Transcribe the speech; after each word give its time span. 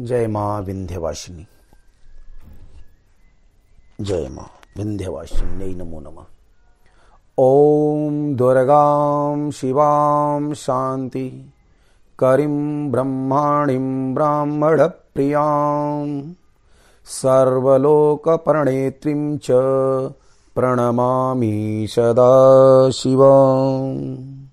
जय 0.00 0.26
माँ 0.26 0.62
विंध्यवासिनी। 0.62 1.46
जय 4.00 4.28
माँ 4.28 4.50
विंध्यवासिनी, 4.76 5.74
नमो 5.74 6.00
नमः। 6.00 6.24
ओम 7.38 8.36
दुर्गां 8.36 9.50
शिवां 9.50 10.54
शांति 10.54 11.52
करीं 12.18 12.90
ब्रह्माणीं 12.90 14.14
ब्राह्मणप्रियाँ, 14.14 16.34
सर्वलोकप्रणेत्रीं 17.04 19.38
च 19.38 19.46
प्रणमामि 20.54 21.86
सदा 21.90 22.90
शिवम् 22.90 24.46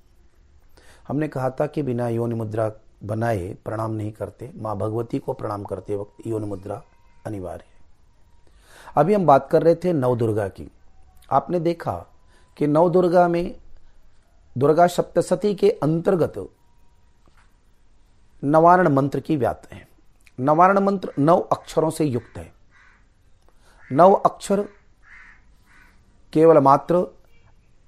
हमने 1.07 1.27
कहा 1.27 1.49
था 1.49 1.67
कि 1.67 1.83
बिना 1.83 2.09
योनि 2.09 2.35
मुद्रा 2.35 2.71
बनाए, 3.03 3.53
प्रणाम 3.65 3.91
नहीं 3.91 4.11
करते, 4.11 4.51
माँ 4.55 4.77
भगवती 4.77 5.19
को 5.19 5.33
प्रणाम 5.33 5.63
करते 5.63 5.95
वक्त 5.95 6.27
योनि 6.27 6.45
मुद्रा 6.45 6.83
अनिवार्य 7.25 7.63
है। 7.63 7.71
अभी 8.97 9.13
हम 9.13 9.25
बात 9.25 9.49
कर 9.51 9.63
रहे 9.63 9.75
थे 9.75 9.93
नव 9.93 10.17
दुर्गा 10.17 10.47
की। 10.47 10.71
आपने 11.31 11.59
देखा 11.59 12.05
कि 12.57 12.67
नव 12.67 12.89
दुर्गा 12.89 13.27
में 13.27 13.55
दुर्गा 14.57 14.87
सप्तशती 14.87 15.55
के 15.55 15.69
अंतर्गत 15.69 16.49
नवारण 18.43 18.87
मंत्र 18.87 19.19
की 19.19 19.35
व्याप्त 19.35 19.73
है। 19.73 19.87
नवारण 20.39 20.79
मंत्र 20.79 21.13
नौ 21.19 21.39
अक्षरों 21.39 21.89
से 21.89 22.05
युक्त 22.05 22.37
है। 22.37 22.53
नव 23.91 24.13
अक्षर 24.13 24.61
केवल 26.33 26.57
मात्र 26.57 27.17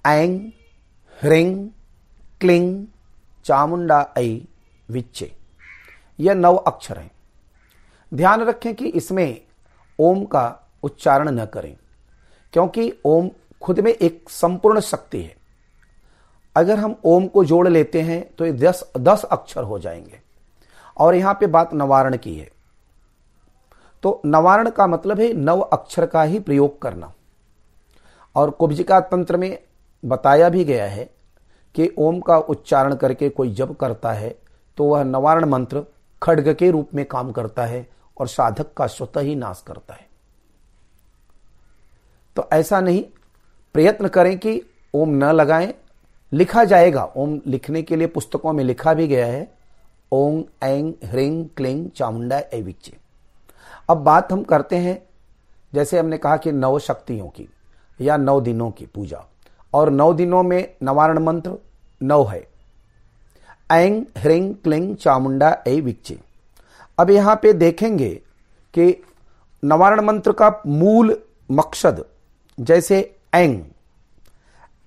ऐंग 0.06 0.52
ह्रिंग 1.22 1.70
क्लिंग, 2.40 2.88
चामुंडा, 3.46 4.14
ऐ 4.18 4.38
विच्चे। 4.90 5.32
यह 6.20 6.34
नव 6.34 6.56
अक्षर 6.58 6.98
है। 6.98 7.12
ध्यान 8.12 8.42
रखें 8.42 8.74
कि 8.76 8.88
इसमें 8.88 9.42
ओम 10.00 10.26
का 10.26 10.60
उच्चारण 10.84 11.30
न 11.30 11.46
करें, 11.46 11.78
क्योंकि 12.54 12.94
ओम 13.06 13.30
खुद 13.62 13.80
में 13.80 13.92
एक 13.92 14.30
संपूर्ण 14.30 14.80
शक्ति 14.80 15.22
है। 15.22 15.36
अगर 16.56 16.80
हम 16.80 16.96
ओम 17.06 17.28
को 17.28 17.44
जोड़ 17.46 17.68
लेते 17.68 18.02
हैं 18.02 18.36
तो 18.36 18.46
ये 18.46 18.52
दस 18.54 18.92
दस 18.98 19.24
अक्षर 19.24 19.64
हो 19.64 19.80
जाएँगे। 19.80 20.20
और 20.98 21.16
यहाँ 21.16 21.34
पे 21.34 21.48
बात 21.48 21.74
नवारण 21.74 22.18
की 22.18 22.36
है। 22.38 22.52
तो 24.04 24.22
नवारण 24.26 24.70
का 24.70 24.88
मतलब 24.88 25.20
है 25.20 25.34
नव 25.34 25.60
अक्षर 25.60 26.06
का 26.06 26.24
ही 26.24 26.40
प्रयोग 26.40 26.82
करना। 26.82 27.14
और 28.36 28.50
कुब्जिका 28.50 29.00
तंत्र 29.00 29.38
में 29.38 29.58
बताया 30.06 30.50
भी 30.50 30.64
गया 30.64 30.86
है 30.86 31.10
कि 31.76 31.90
ओम 31.98 32.20
का 32.20 32.38
उच्चारण 32.38 32.96
करके 32.96 33.30
कोई 33.30 33.54
जब 33.54 33.76
करता 33.78 34.12
है 34.12 34.36
तो 34.78 34.84
वह 34.84 35.04
नवारण 35.04 35.46
मंत्र 35.46 35.84
खड्ग 36.24 36.54
के 36.54 36.72
रूप 36.72 36.90
में 36.96 37.06
काम 37.06 37.32
करता 37.32 37.66
है 37.66 37.88
और 38.18 38.28
साधक 38.28 38.74
का 38.74 38.88
स्वतः 38.88 39.22
ही 39.22 39.36
नाश 39.36 39.64
करता 39.68 39.94
है। 39.94 40.08
तो 42.36 42.50
ऐसा 42.54 42.82
नहीं, 42.82 43.04
प्रयत्न 43.74 44.08
करें 44.08 44.40
कि 44.40 44.62
ओम 44.94 45.10
न 45.10 45.24
लगाएँ। 45.24 45.74
लिखा 46.34 46.64
जाएगा, 46.64 47.04
ओम 47.18 47.42
लिखने 47.48 47.82
के 47.82 47.96
लिए 47.96 48.08
पुस्तकों 48.08 48.54
में 48.54 48.64
लिखा 48.64 48.94
भी 48.94 49.08
गया 49.08 49.26
है, 49.26 49.56
ओम 50.12 50.44
एंग 50.64 50.94
ह्रिंग 51.06 51.46
क्लिंग 51.58 51.90
चामुंडा 51.90 52.42
एविचे 52.54 52.98
अब 53.90 53.98
बात 53.98 54.32
हम 54.32 54.44
करते 54.44 54.76
हैं, 54.76 55.04
जैसे 55.74 56.00
हमने 56.00 56.18
कहा 56.18 56.38
कि 56.38 56.52
नव 56.52 56.80
शक्तियों 56.80 57.28
की 57.28 57.50
या 58.02 58.18
नौ 58.18 58.42
दिनों 58.42 58.72
की 58.72 58.86
पूजा। 58.86 59.26
और 59.74 59.90
नौ 59.90 60.14
दिनों 60.14 60.44
में 60.44 60.76
नवारण 60.84 61.20
मंत्र 61.20 61.58
नौ 62.02 62.24
है। 62.24 62.53
एंग 63.74 64.04
ह्रिंग, 64.18 64.54
क्लिंग, 64.56 64.96
चामुंडा 64.96 65.64
ए 65.68 65.80
विच्चे। 65.82 66.20
अब 66.98 67.10
यहाँ 67.10 67.36
पे 67.36 67.54
देखेंगे 67.54 68.10
कि 68.74 69.04
नवारण 69.64 70.02
मंत्र 70.02 70.32
का 70.32 70.50
मूल 70.68 71.18
मकसद 71.52 72.04
जैसे 72.58 73.00
एंग 73.36 73.64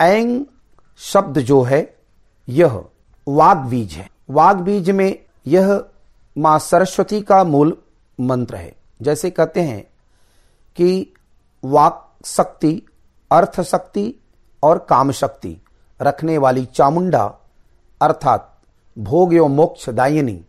एंग 0.01 0.45
शब्द 1.01 1.39
जो 1.39 1.63
है, 1.63 1.97
यह 2.49 2.85
वाग 3.27 3.57
बीज 3.59 3.93
है। 3.93 4.09
वाग 4.31 4.57
बीज 4.57 4.91
में 4.91 5.19
यह 5.47 5.85
माँ 6.37 6.59
सरस्वती 6.59 7.21
का 7.21 7.43
मूल 7.45 7.77
मंत्र 8.19 8.57
है। 8.57 8.75
जैसे 9.03 9.31
कहते 9.31 9.61
हैं 9.61 9.83
कि 10.77 11.15
वाक 11.65 12.03
शक्ति, 12.25 12.83
अर्थ 13.31 13.61
शक्ति 13.61 14.15
और 14.63 14.79
काम 14.89 15.11
शक्ति 15.13 15.57
रखने 16.01 16.39
वाली 16.39 16.65
चामुंडा, 16.67 17.25
अर्थात 18.01 18.56
भोग 18.97 19.35
एवं 19.35 19.55
मोक्ष 19.55 19.89
दायिनी, 19.91 20.45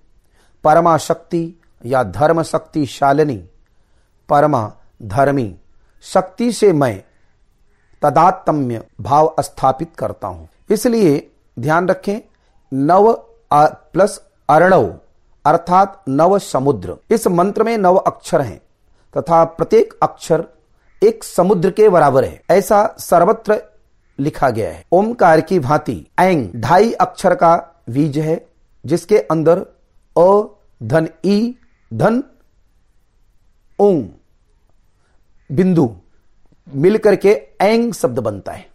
परमा 0.64 0.98
शक्ति 0.98 1.54
या 1.86 2.04
धर्म 2.04 2.42
शक्ति 2.44 2.86
शालिनी, 2.86 3.38
परमा 4.30 4.72
धर्मी 5.04 5.56
शक्ति 6.06 6.52
से 6.52 6.72
मैं 6.74 7.04
तदात्म्य 8.02 8.84
भाव 9.02 9.36
स्थापित 9.40 9.92
करता 9.98 10.28
हूँ। 10.28 10.48
इसलिए 10.70 11.28
ध्यान 11.58 11.88
रखें, 11.88 12.20
नव 12.72 13.12
प्लस 13.54 14.22
अर्णव 14.50 14.94
अर्थात 15.46 16.04
नव 16.10 16.38
समुद्र। 16.40 16.96
इस 17.12 17.28
मंत्र 17.28 17.64
में 17.64 17.78
नव 17.78 17.96
अक्षर 17.98 18.42
हैं 18.42 18.58
तथा 19.14 19.44
प्रत्येक 19.46 19.94
अक्षर 20.04 20.44
एक 21.02 21.24
समुद्र 21.24 21.72
के 21.72 21.90
बराबर 21.90 22.26
है। 22.26 22.42
ऐसा 22.50 22.86
सर्वत्र 23.00 23.62
लिखा 24.20 24.50
गया 24.50 24.70
है। 24.70 24.84
ओमकार 24.92 25.42
की 25.42 25.60
भांति 25.60 26.06
एंग 26.20 26.50
ढाई 26.56 26.92
अक्षर 26.92 27.36
का 27.36 27.56
बीज 27.90 28.18
है, 28.18 28.48
जिसके 28.86 29.18
अंदर 29.18 29.66
अ, 30.18 30.44
धन 30.84 31.10
ई, 31.26 31.56
धन 31.94 32.24
ओम 33.80 34.10
बिंदु, 35.52 35.96
मिलकर 36.76 37.16
के 37.16 37.30
एंग 37.62 37.94
शब्द 37.94 38.20
बनता 38.20 38.52
है। 38.52 38.70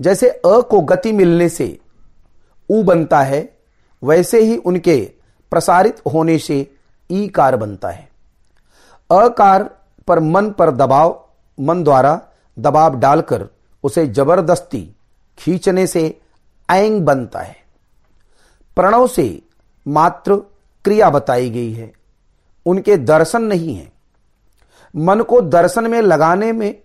जैसे 0.00 0.28
अ 0.28 0.40
को 0.46 0.80
गति 0.80 1.12
मिलने 1.12 1.48
से 1.48 1.80
उ 2.70 2.82
बनता 2.82 3.20
है, 3.20 3.58
वैसे 4.04 4.40
ही 4.42 4.56
उनके 4.56 5.12
प्रसारित 5.50 6.02
होने 6.12 6.38
से 6.38 6.74
ई 7.10 7.28
कार 7.28 7.56
बनता 7.56 7.88
है। 7.88 8.08
अकार 9.10 9.62
पर 10.08 10.20
मन 10.20 10.50
पर 10.50 10.70
दबाव, 10.70 11.28
मन 11.60 11.84
द्वारा 11.84 12.28
दबाव 12.58 12.98
डालकर 12.98 13.48
उसे 13.84 14.06
ज़बरदस्ती 14.06 14.96
खींचने 15.38 15.86
से 15.86 16.20
ऐंग 16.70 17.02
बनता 17.02 17.40
है। 17.40 17.61
प्रणव 18.76 19.06
से 19.06 19.42
मात्र 19.88 20.36
क्रिया 20.84 21.10
बताई 21.10 21.50
गई 21.50 21.72
है। 21.72 21.92
उनके 22.66 22.96
दर्शन 22.96 23.42
नहीं 23.42 23.74
है। 23.74 23.92
मन 24.96 25.20
को 25.20 25.40
दर्शन 25.40 25.90
में 25.90 26.00
लगाने 26.02 26.52
में, 26.52 26.82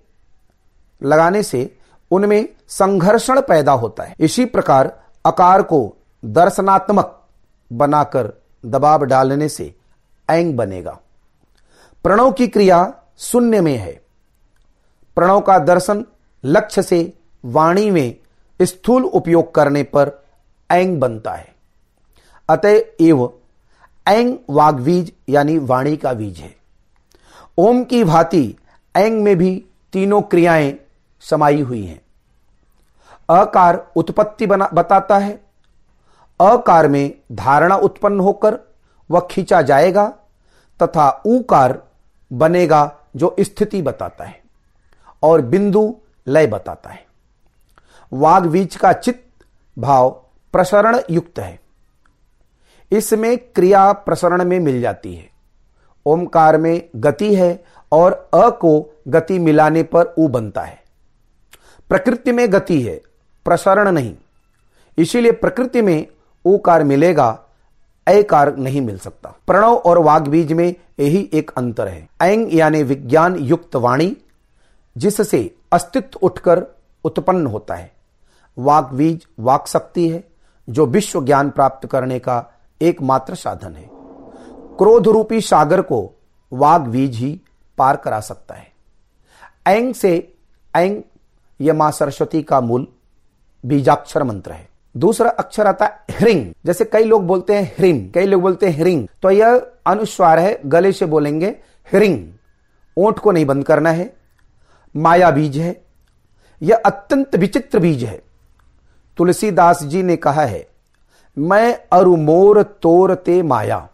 लगाने 1.04 1.44
से 1.44 1.78
उनमें 2.12 2.50
संघर्षण 2.68 3.42
पैदा 3.42 3.72
होता 3.72 4.04
है। 4.04 4.16
इसी 4.20 4.46
प्रकार 4.46 5.04
आकार 5.26 5.62
को 5.62 5.96
दर्शनात्मक 6.26 7.28
बनाकर 7.74 8.42
दबाव 8.66 9.04
डालने 9.04 9.50
से 9.50 9.76
ऐंग 10.30 10.58
बनेगा। 10.58 11.00
प्रणव 12.04 12.32
की 12.32 12.48
क्रिया 12.48 12.94
शून्य 13.18 13.62
में 13.62 13.78
है। 13.78 14.02
प्रणव 15.16 15.42
का 15.42 15.60
दर्शन 15.60 16.06
लक्ष्य 16.46 16.82
से 16.82 17.14
वाणी 17.46 17.92
में 17.92 18.16
स्थूल 18.62 19.04
उपयोग 19.04 19.56
करने 19.56 19.84
पर 19.84 20.26
ऐंग 20.72 21.00
बनता 21.00 21.32
है। 21.32 21.57
अतएव 22.50 23.30
ऐंग 24.08 24.38
वाग्बीज 24.50 25.12
यानी 25.30 25.58
वाणी 25.58 25.96
का 25.98 26.14
बीज 26.14 26.40
है। 26.40 26.56
ओम 27.58 27.84
की 27.84 28.04
भांति 28.04 28.56
ऐंग 28.96 29.24
में 29.24 29.36
भी 29.38 29.66
तीनों 29.94 30.22
क्रियाएँ 30.22 30.74
समाई 31.24 31.62
हुई 31.62 31.86
हैं। 31.86 32.02
अकार 33.30 33.86
उत्पत्ति 33.96 34.46
बना, 34.46 34.70
बताता 34.74 35.18
है। 35.18 35.34
अकार 36.40 36.88
में 36.88 37.14
धारणा 37.32 37.76
उत्पन्न 37.76 38.20
होकर 38.20 38.60
वह 39.10 39.28
खींचा 39.32 39.62
जाएगा 39.62 40.08
तथा 40.80 41.10
उकार 41.26 41.82
बनेगा 42.32 42.92
जो 43.16 43.36
स्थिति 43.40 43.82
बताता 43.82 44.24
है 44.24 44.42
और 45.24 45.42
बिंदु 45.42 45.96
लय 46.28 46.48
बताता 46.48 46.90
है। 46.90 47.06
वाग 48.12 48.46
बीज 48.46 48.76
का 48.76 48.94
चित्त 48.94 49.46
भाव 49.78 50.10
प्रसरण 50.54 51.00
युक्त 51.10 51.40
है। 51.40 51.67
इसमें 52.92 53.38
क्रिया 53.38 53.92
प्रसरण 53.92 54.44
में 54.44 54.60
मिल 54.60 54.82
जाती 54.82 55.16
है। 55.16 55.30
ओमकार 56.06 56.58
में 56.58 56.90
गति 56.96 57.36
है 57.36 57.64
और 57.92 58.30
अ 58.34 58.50
को 58.50 58.96
गति 59.08 59.40
मिलाने 59.40 59.84
पर 59.84 60.06
उ 60.18 60.28
बनता 60.28 60.62
है। 60.62 60.84
प्रकृति 61.90 62.32
में 62.32 62.54
गति 62.54 62.82
है, 62.82 63.02
प्रसरण 63.46 63.92
नहीं। 63.92 64.16
इसीलिए 64.98 65.32
प्रकृति 65.32 65.82
में 65.82 66.08
उकार 66.46 66.84
मिलेगा 66.84 67.40
अकार 68.08 68.56
नहीं 68.58 68.82
मिल 68.82 68.98
सकता। 68.98 69.36
प्रणव 69.48 69.74
और 69.76 69.98
वाग 69.98 70.28
बीज 70.28 70.54
में 70.54 70.76
यही 71.00 71.30
एक 71.34 71.52
अंतर 71.58 71.88
है। 71.88 72.10
ऐंग 72.22 72.56
यानी 72.56 72.84
विज्ञान 72.84 73.36
युक्त 73.36 73.76
वाणी, 73.76 74.18
जिससे 74.98 75.56
अस्तित्व 75.72 76.20
उठकर 76.22 76.66
उत्पन्न 77.04 77.48
होता 77.48 77.76
है। 77.76 77.92
वाक 78.58 78.90
बीज 78.94 79.28
वाक 79.40 79.68
शक्ति 79.68 80.10
है, 80.10 80.24
जो 80.70 80.86
विश्व 80.86 81.26
ज्ञान 81.26 81.50
प्राप्त 81.50 81.88
करने 81.88 82.20
का 82.20 82.57
एकमात्र 82.82 83.36
साधन 83.36 83.74
है। 83.74 83.90
क्रोध 84.78 85.08
रूपी 85.08 85.42
सागर 85.42 85.82
को 85.82 86.00
वाग 86.52 86.82
बीज 86.82 87.16
ही 87.16 87.40
पार 87.78 87.96
करा 87.96 88.20
सकता 88.20 88.56
है। 88.56 88.72
ऐंग 89.68 89.94
से 89.94 90.12
ऐंग 90.74 91.02
यह 91.60 91.74
माँ 91.74 91.92
सरस्वती 91.92 92.42
का 92.44 92.62
मूल 92.62 92.88
बीजाक्षर 93.64 94.24
मंत्र 94.24 94.52
है। 94.52 94.68
दूसरा 94.96 95.30
अक्षर 95.30 95.68
आता 95.68 95.86
है 95.86 96.06
ह्रिंग, 96.12 96.54
जैसे 96.66 96.86
कई 96.86 97.04
लोग 97.04 97.26
बोलते 97.28 97.56
हैं 97.56 97.74
ह्रिंग, 97.78 98.12
कई 98.14 98.26
लोग 98.26 98.42
बोलते 98.42 98.70
हैं 98.70 98.80
ह्रिंग। 98.80 99.08
तो 99.22 99.32
यह 99.32 99.56
अनुस्वार 99.88 100.40
है, 100.40 100.60
गले 100.66 100.92
से 100.92 101.06
बोलेंगे 101.06 101.48
ह्रिंग। 101.88 102.24
ओंठ 102.98 103.20
को 103.20 103.32
नहीं 103.32 103.46
बंद 103.46 103.66
करना 103.66 103.92
है, 103.92 104.14
माया 104.96 105.30
बीज 105.32 105.58
है, 105.58 105.82
यह 106.62 106.82
अत्यंत 106.86 107.36
विचित्र 107.36 107.80
बीज 107.80 108.04
है। 108.04 108.22
तुलसीदास 109.18 109.84
जी 109.84 110.04
ने 110.04 110.16
कहा 110.16 110.42
है 110.42 110.68
मैं 111.38 111.80
अरुमोर 111.94 112.64
तोर 112.64 113.16
ते 113.16 113.44
माया। 113.44 113.90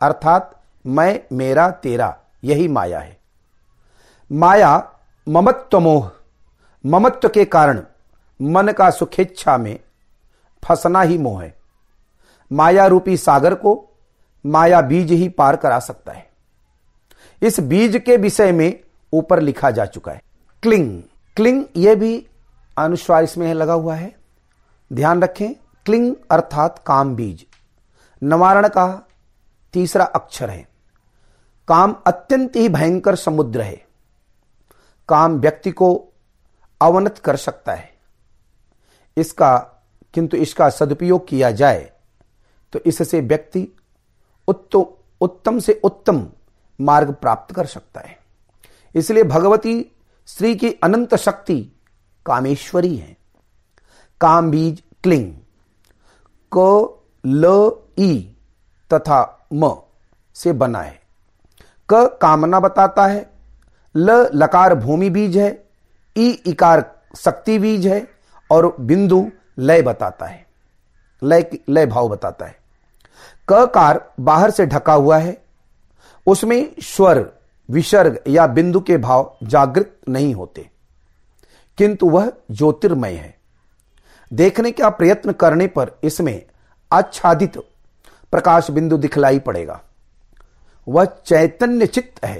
अर्थात, 0.00 0.62
मैं 0.86 1.20
मेरा 1.32 1.70
तेरा, 1.70 2.18
यही 2.44 2.68
माया 2.68 3.00
है। 3.00 3.18
माया 4.32 4.92
ममत्व 5.28 5.80
मोह, 5.80 6.10
ममत्व 6.86 7.28
के 7.28 7.44
कारण 7.44 7.82
मन 8.42 8.68
का 8.68 8.90
सुखेच्छा 8.90 9.58
में 9.58 9.80
फंसना 10.64 11.00
ही 11.00 11.18
मोह 11.18 11.42
है। 11.42 11.58
माया 12.52 12.86
रूपी 12.86 13.16
सागर 13.16 13.54
को 13.54 13.88
माया 14.46 14.80
बीज 14.80 15.12
ही 15.12 15.28
पार 15.28 15.56
करा 15.56 15.78
सकता 15.78 16.12
है। 16.12 16.30
इस 17.42 17.60
बीज 17.60 18.02
के 18.06 18.16
विषय 18.16 18.52
में 18.52 18.80
ऊपर 19.12 19.40
लिखा 19.40 19.70
जा 19.70 19.86
चुका 19.86 20.12
है। 20.12 20.22
क्लिंग 20.62 21.02
क्लिंग 21.36 21.64
यह 21.76 21.94
भी 21.94 22.26
अनुस्वार 22.78 23.24
इसमें 23.24 23.54
लगा 23.54 23.72
हुआ 23.72 23.94
है। 23.94 24.16
ध्यान 24.92 25.22
रखें 25.22 25.63
क्लिंग 25.86 26.14
अर्थात 26.30 26.82
काम 26.86 27.14
बीज। 27.16 27.44
नवारण 28.22 28.68
का 28.68 28.86
तीसरा 29.74 30.04
अक्षर 30.04 30.50
है। 30.50 30.66
काम 31.68 31.94
अत्यंत 32.06 32.56
ही 32.56 32.68
भयंकर 32.68 33.16
समुद्र 33.16 33.62
है। 33.62 33.76
काम 35.08 35.38
व्यक्ति 35.38 35.70
को 35.70 35.94
अवनत 36.80 37.18
कर 37.18 37.36
सकता 37.36 37.72
है। 37.72 37.92
इसका, 39.16 39.56
किंतु 40.14 40.36
इसका 40.36 40.68
सदुपयोग 40.70 41.26
किया 41.28 41.50
जाए 41.50 41.90
तो 42.72 42.80
इससे 42.86 43.20
व्यक्ति 43.20 43.68
उत्तम 44.48 44.84
उत्तम 45.20 45.58
से 45.58 45.80
उत्तम 45.84 46.26
मार्ग 46.78 47.12
प्राप्त 47.12 47.54
कर 47.54 47.66
सकता 47.66 48.00
है। 48.00 48.16
इसलिए 48.94 49.22
भगवती 49.24 49.74
श्री 50.28 50.54
की 50.54 50.72
अनंत 50.74 51.14
शक्ति 51.14 51.60
कामेश्वरी 52.26 52.96
है। 52.96 53.16
काम 54.20 54.50
बीज 54.50 54.82
क्लिंग। 55.02 55.32
क, 56.56 56.98
ल, 57.24 57.70
ई 57.98 58.36
तथा 58.90 59.48
म 59.52 59.74
से 60.36 60.52
बना 60.52 60.80
है। 60.80 61.00
क 61.88 62.18
कामना 62.22 62.60
बताता 62.60 63.06
है, 63.06 63.26
ल 63.94 64.10
लकार 64.34 64.74
भूमि 64.74 65.10
बीज 65.10 65.36
है, 65.38 65.50
ई 66.16 66.28
इकार 66.46 66.84
शक्ति 67.16 67.58
बीज 67.58 67.86
है 67.86 68.06
और 68.50 68.74
बिंदु 68.80 69.26
लय 69.58 69.82
बताता 69.82 70.26
है, 70.26 70.46
लय 71.22 71.50
लय 71.68 71.86
भाव 71.86 72.08
बताता 72.08 72.46
है। 72.46 72.56
क 73.48 73.64
कार 73.74 74.00
बाहर 74.20 74.50
से 74.50 74.66
ढका 74.66 74.92
हुआ 74.92 75.18
है, 75.18 75.36
उसमें 76.26 76.74
स्वर, 76.82 77.26
विसर्ग 77.68 78.18
या 78.28 78.46
बिंदु 78.46 78.80
के 78.80 78.96
भाव 78.98 79.36
जागृत 79.42 79.96
नहीं 80.08 80.34
होते, 80.34 80.68
किंतु 81.78 82.08
वह 82.10 82.32
ज्योतिर्मय 82.50 83.12
है। 83.12 83.33
देखने 84.32 84.70
का 84.70 84.88
प्रयत्न 84.88 85.32
करने 85.32 85.66
पर 85.66 85.90
इसमें 86.04 86.42
आच्छादित 86.92 87.58
प्रकाश 88.32 88.70
बिंदु 88.70 88.96
दिखलाई 88.96 89.38
पड़ेगा। 89.38 89.80
वह 90.88 91.04
चैतन्य 91.04 91.86
चित्त 91.86 92.24
है 92.24 92.38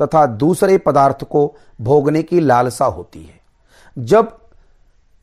तथा 0.00 0.24
दूसरे 0.26 0.78
पदार्थ 0.78 1.24
को 1.24 1.56
भोगने 1.80 2.22
की 2.22 2.40
लालसा 2.40 2.84
होती 2.84 3.22
है। 3.22 3.40
जब 3.98 4.38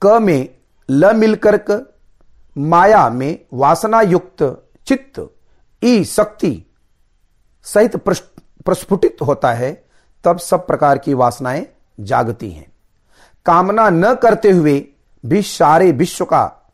क 0.01 0.19
में 0.21 0.50
ल 0.89 1.15
मिलकर 1.15 1.57
क, 1.69 1.94
माया 2.57 3.09
में 3.09 3.39
वासना 3.53 4.01
युक्त 4.01 4.44
चित्त, 4.88 5.29
ई 5.81 6.03
शक्ति 6.03 6.65
सहित 7.65 7.95
प्रस्फुटित 7.97 9.17
होता 9.21 9.51
है, 9.53 9.71
तब 10.24 10.38
सब 10.38 10.65
प्रकार 10.67 10.97
की 10.97 11.13
वासनाएँ 11.13 11.65
जागती 12.00 12.50
हैं। 12.51 12.71
कामना 13.45 13.89
न 13.89 14.13
करते 14.15 14.51
हुए 14.51 14.79
भी 15.25 15.41
सारे 15.41 15.91
विश्व 15.91 16.25
का 16.25 16.71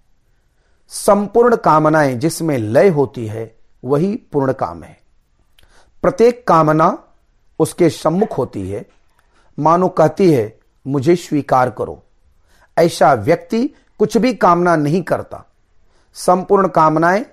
संपूर्ण 0.88 1.56
कामनाएँ 1.56 2.16
जिसमें 2.16 2.58
लय 2.58 2.88
होती 2.88 3.28
है, 3.28 3.58
वही 3.84 4.16
पूर्ण 4.16 4.54
काम 4.54 4.84
है। 4.84 5.00
प्रत्येक 6.02 6.48
कामना 6.48 7.04
उसके 7.60 7.90
सम्मुख 7.90 8.38
होती 8.38 8.70
है। 8.70 8.90
मानो 9.60 9.88
कहती 9.88 10.34
है, 10.34 10.60
मुझे 10.88 11.16
स्वीकार 11.16 11.70
करो। 11.70 12.04
ऐसा 12.78 13.14
व्यक्ति 13.14 13.68
कुछ 14.00 14.18
भी 14.18 14.34
कामना 14.34 14.76
नहीं 14.76 15.04
करता। 15.04 15.46
संपूर्ण 16.14 16.68
कामनाएँ 16.68 17.26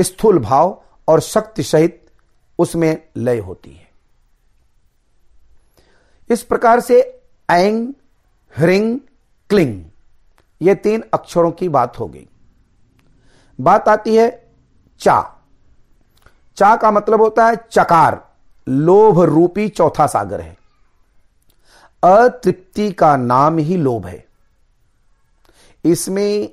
स्थूल 0.00 0.38
भाव 0.38 0.82
और 1.08 1.20
शक्ति 1.20 1.62
सहित 1.62 2.10
उसमें 2.58 3.08
लय 3.16 3.38
होती 3.38 3.72
है। 3.72 3.88
इस 6.30 6.42
प्रकार 6.42 6.80
से 6.80 7.22
ऐंग 7.50 7.94
ह्रिंग 8.56 9.00
क्लिंग 9.50 9.84
ये 10.62 10.74
तीन 10.74 11.04
अक्षरों 11.14 11.50
की 11.50 11.68
बात 11.68 11.98
हो 11.98 12.06
गई। 12.06 12.28
बात 13.60 13.88
आती 13.88 14.16
है 14.16 14.50
चा। 15.00 15.34
चा 16.56 16.76
का 16.76 16.90
मतलब 16.90 17.20
होता 17.20 17.46
है 17.46 17.56
चकार। 17.70 18.28
लोभ 18.68 19.20
रूपी 19.20 19.68
चौथा 19.68 20.06
सागर 20.06 20.40
है। 20.40 20.56
अतृप्ति 22.02 22.92
का 22.92 23.16
नाम 23.16 23.58
ही 23.58 23.76
लोभ 23.76 24.06
है। 24.06 24.26
इसमें 25.84 26.50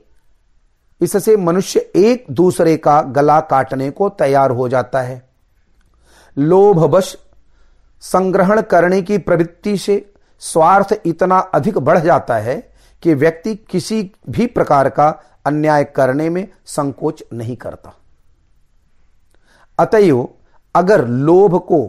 इससे 1.02 1.38
मनुष्य 1.38 1.80
एक 1.96 2.25
दूसरे 2.31 2.78
का 2.78 3.02
गला 3.02 3.40
काटने 3.40 3.90
को 3.92 4.10
तैयार 4.10 4.52
हो 4.52 4.69
जाता 4.69 5.02
है। 5.02 5.30
लोभवश 6.38 7.18
संग्रहण 8.02 8.62
करने 8.62 9.02
की 9.02 9.18
प्रवृत्ति 9.18 9.78
से 9.78 10.13
स्वार्थ 10.40 11.02
इतना 11.06 11.40
अधिक 11.40 11.78
बढ़ 11.78 12.00
जाता 12.00 12.36
है 12.36 12.75
कि 13.06 13.13
व्यक्ति 13.13 13.56
किसी 13.56 14.12
भी 14.30 14.46
प्रकार 14.48 14.90
का 14.90 15.07
अन्याय 15.46 15.84
करने 15.84 16.30
में 16.30 16.48
संकोच 16.66 17.24
नहीं 17.34 17.56
करता। 17.56 17.94
अतएव 19.80 20.30
अगर 20.75 21.07
लोभ 21.07 21.57
को 21.57 21.80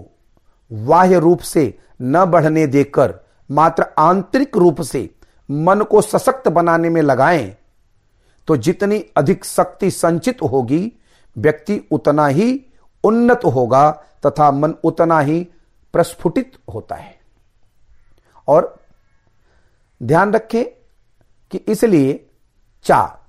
बाह्य 0.70 1.18
रूप 1.18 1.40
से 1.40 1.78
न 2.02 2.24
बढ़ने 2.24 2.66
देकर, 2.66 3.14
मात्र 3.50 3.86
आंतरिक 3.98 4.56
रूप 4.56 4.82
से 4.82 5.10
मन 5.50 5.80
को 5.80 6.00
सशक्त 6.00 6.48
बनाने 6.48 6.88
में 6.88 7.02
लगाएँ 7.02 7.56
तो 8.48 8.56
जितनी 8.56 9.04
अधिक 9.16 9.44
शक्ति 9.44 9.90
संचित 9.90 10.42
होगी, 10.42 10.92
व्यक्ति 11.36 11.80
उतना 11.90 12.26
ही 12.26 12.64
उन्नत 13.04 13.40
होगा 13.44 13.90
तथा 14.26 14.50
मन 14.50 14.74
उतना 14.84 15.20
ही 15.20 15.48
प्रस्फुटित 15.92 16.58
होता 16.74 16.94
है। 16.94 17.18
और 18.48 18.74
ध्यान 20.02 20.32
रखें 20.32 20.64
कि 21.52 21.58
इसलिए 21.58 22.26
चा 22.84 23.26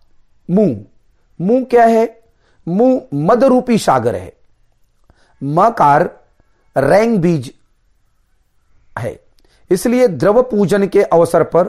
मुँह 0.49 0.85
मुँह 1.39 1.63
क्या 1.63 1.85
है? 1.85 2.21
मुँह 2.67 3.01
मद 3.13 3.43
रूपी 3.43 3.77
सागर 3.77 4.15
है। 4.15 4.33
मकार 5.41 6.09
रैंग 6.75 7.17
बीज 7.19 7.53
है। 8.99 9.19
इसलिए 9.71 10.07
द्रव 10.07 10.41
पूजन 10.41 10.87
के 10.87 11.03
अवसर 11.03 11.43
पर 11.43 11.67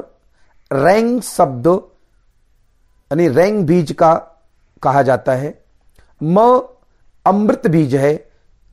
रैंग 0.71 1.21
शब्द, 1.23 1.67
यानी 1.67 3.29
रैंग 3.29 3.67
बीज 3.67 3.93
का 3.93 4.15
कहा 4.83 5.03
जाता 5.03 5.35
है। 5.35 5.63
म 6.23 6.61
अमृत 7.27 7.67
बीज 7.67 7.95
है 7.95 8.15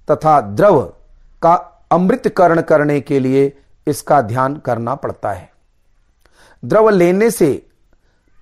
तथा 0.08 0.40
द्रव 0.42 0.82
का 1.42 1.54
अमृतकरण 1.92 2.62
करने 2.62 3.00
के 3.02 3.20
लिए 3.20 3.52
इसका 3.88 4.22
ध्यान 4.22 4.56
करना 4.56 4.96
पड़ता 4.96 5.32
है। 5.32 5.50
द्रव 6.64 6.90
लेने 6.90 7.30
से 7.32 7.65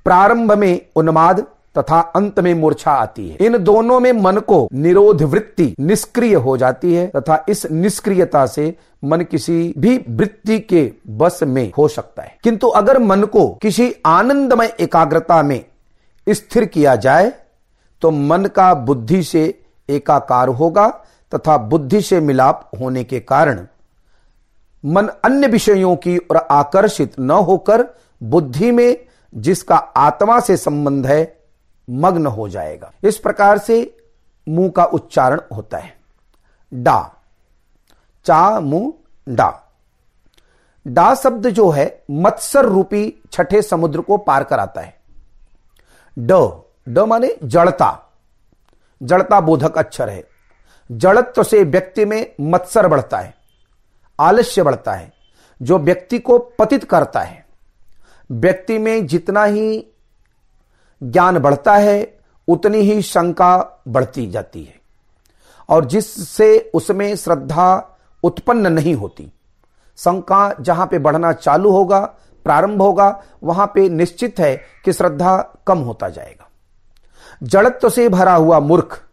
प्रारंभ 0.05 0.51
में 0.51 0.81
उन्माद 0.95 1.45
तथा 1.77 1.99
अंत 2.15 2.39
में 2.39 2.53
मूर्छा 2.53 2.91
आती 2.91 3.27
है। 3.29 3.37
इन 3.41 3.57
दोनों 3.57 3.99
में 3.99 4.11
मन 4.11 4.37
को 4.37 4.67
निरोध 4.73 5.21
वृत्ति 5.23 5.75
निष्क्रिय 5.79 6.35
हो 6.35 6.57
जाती 6.57 6.93
है 6.93 7.07
तथा 7.07 7.45
इस 7.49 7.65
निष्क्रियता 7.71 8.45
से 8.45 8.75
मन 9.03 9.21
किसी 9.21 9.73
भी 9.77 9.97
वृत्ति 10.09 10.59
के 10.59 10.91
बस 11.09 11.39
में 11.43 11.71
हो 11.77 11.87
सकता 11.87 12.23
है। 12.23 12.37
किंतु 12.43 12.67
अगर 12.67 12.99
मन 12.99 13.23
को 13.23 13.47
किसी 13.61 13.93
आनंदमय 14.05 14.75
एकाग्रता 14.79 15.41
में 15.43 15.63
स्थिर 16.27 16.65
किया 16.65 16.95
जाए 16.95 17.33
तो 18.01 18.11
मन 18.11 18.45
का 18.45 18.73
बुद्धि 18.73 19.23
से 19.23 19.43
एकाकार 19.89 20.47
होगा 20.47 20.87
तथा 21.31 21.57
बुद्धि 21.57 22.01
से 22.01 22.19
मिलाप 22.19 22.69
होने 22.79 23.03
के 23.03 23.19
कारण 23.19 23.65
मन 24.83 25.07
अन्य 25.25 25.47
विषयों 25.47 25.95
की 25.95 26.17
ओर 26.17 26.37
आकर्षित 26.37 27.19
न 27.19 27.31
होकर 27.31 27.85
बुद्धि 28.23 28.71
में 28.71 29.05
जिसका 29.33 29.75
आत्मा 29.75 30.39
से 30.39 30.57
संबंध 30.57 31.07
है, 31.07 31.43
मग्न 31.89 32.27
हो 32.27 32.49
जाएगा। 32.49 32.91
इस 33.03 33.17
प्रकार 33.17 33.57
से 33.57 33.97
मुँह 34.49 34.69
का 34.69 34.83
उच्चारण 34.83 35.41
होता 35.55 35.77
है। 35.77 35.97
डा। 36.73 37.13
चा 38.25 38.59
मु 38.59 38.93
डा। 39.29 39.73
डा 40.87 41.15
शब्द 41.15 41.47
जो 41.47 41.69
है, 41.69 42.03
मत्सर 42.11 42.65
रूपी 42.65 43.23
छठे 43.31 43.61
समुद्र 43.61 44.01
को 44.01 44.17
पार 44.17 44.43
कराता 44.43 44.81
है। 44.81 45.01
ड। 46.19 46.61
ड 46.89 46.99
माने 46.99 47.37
जड़ता। 47.43 48.13
जड़ता 49.03 49.41
बोधक 49.41 49.77
अक्षर 49.77 50.09
है। 50.09 50.23
जड़त्व 50.91 51.43
से 51.43 51.63
व्यक्ति 51.63 52.05
में 52.05 52.35
मत्सर 52.41 52.87
बढ़ता 52.87 53.19
है। 53.19 53.35
आलस्य 54.19 54.63
बढ़ता 54.63 54.93
है। 54.93 55.13
जो 55.61 55.79
व्यक्ति 55.79 56.19
को 56.19 56.37
पतित 56.37 56.83
करता 56.83 57.21
है। 57.21 57.42
व्यक्ति 58.33 58.77
में 58.77 59.07
जितना 59.07 59.43
ही 59.43 59.87
ज्ञान 61.03 61.39
बढ़ता 61.39 61.75
है, 61.75 62.19
उतनी 62.47 62.77
ही 62.77 63.01
शंका 63.01 63.81
बढ़ती 63.87 64.31
जाती 64.31 64.63
है। 64.63 64.75
और 65.69 65.85
जिससे 65.85 66.71
उसमें 66.73 67.15
श्रद्धा 67.15 67.97
उत्पन्न 68.23 68.73
नहीं 68.73 68.95
होती, 68.95 69.33
शंका 69.97 70.55
जहाँ 70.61 70.87
पे 70.87 70.99
बढ़ना 70.99 71.33
चालू 71.33 71.71
होगा, 71.71 71.99
प्रारंभ 72.43 72.81
होगा, 72.81 73.23
वहाँ 73.43 73.71
पे 73.75 73.89
निश्चित 73.89 74.39
है 74.39 74.61
कि 74.85 74.93
श्रद्धा 74.93 75.37
कम 75.67 75.77
होता 75.77 76.09
जाएगा। 76.09 76.49
जड़त्व 77.43 77.89
से 77.89 78.09
भरा 78.09 78.35
हुआ 78.35 78.59
मूर्ख, 78.59 79.03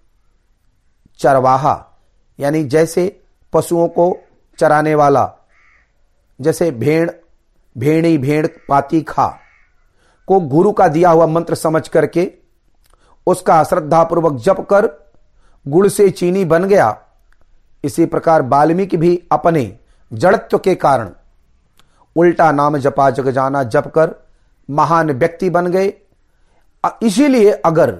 चरवाहा, 1.19 1.87
यानी 2.41 2.65
जैसे 2.65 3.21
पशुओं 3.53 3.89
को 3.89 4.17
चराने 4.59 4.95
वाला, 4.95 5.35
जैसे 6.41 6.71
भेड़ 6.71 7.11
भेड़ी 7.77 8.17
भेड़ 8.19 8.47
पाती 8.69 9.01
खा। 9.03 9.27
को 10.29 10.41
गुरु 10.41 10.73
का 10.73 10.89
दिया 10.89 11.11
हुआ 11.11 11.27
मंत्र 11.27 11.55
समझ 11.55 11.87
करके 11.89 12.31
उसका 13.27 13.63
श्रद्धापूर्वक 13.65 14.41
जप 14.41 14.61
कर 14.71 14.89
गुड़ 15.67 15.87
से 15.89 16.09
चीनी 16.11 16.45
बन 16.45 16.65
गया। 16.65 16.97
इसी 17.85 18.07
प्रकार 18.07 18.43
वाल्मीकि 18.43 18.97
भी 18.97 19.23
अपने 19.33 19.65
जड़त्व 20.13 20.59
के 20.59 20.75
कारण 20.75 21.11
उल्टा 22.17 22.51
नाम 22.53 22.79
जपा 22.79 23.11
जग 23.11 23.29
जाना 23.31 23.63
जप 23.65 23.87
कर 23.89 24.15
महान 24.69 25.11
व्यक्ति 25.11 25.51
बन 25.51 25.67
गए। 25.67 25.93
इसीलिए 27.03 27.51
अगर 27.53 27.95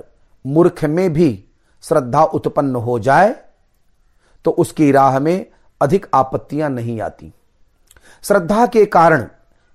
मूर्ख 0.45 0.85
में 0.85 1.13
भी 1.13 1.45
श्रद्धा 1.85 2.23
उत्पन्न 2.25 2.77
हो 2.77 2.99
जाए 2.99 3.35
तो 4.45 4.51
उसकी 4.51 4.91
राह 4.93 5.19
में 5.19 5.47
अधिक 5.81 6.07
आपत्तियाँ 6.15 6.71
नहीं 6.71 7.01
आती। 7.01 7.33
श्रद्धा 8.25 8.67
के 8.67 8.85
कारण 8.87 9.27